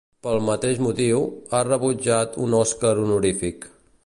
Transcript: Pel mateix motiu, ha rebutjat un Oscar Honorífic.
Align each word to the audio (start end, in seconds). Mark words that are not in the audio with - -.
Pel 0.27 0.39
mateix 0.45 0.79
motiu, 0.85 1.21
ha 1.57 1.61
rebutjat 1.69 2.41
un 2.47 2.59
Oscar 2.65 2.97
Honorífic. 3.05 3.71